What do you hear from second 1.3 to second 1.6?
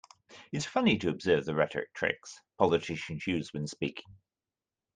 the